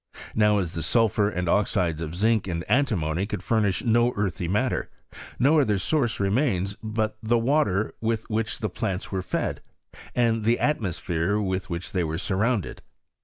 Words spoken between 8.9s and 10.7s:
were fed, and the